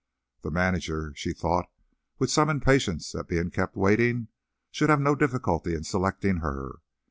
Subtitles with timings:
[0.41, 1.67] The manager, she thought,
[2.17, 4.29] with some impatience at being kept waiting,
[4.71, 6.77] should have no difficulty in selecting her.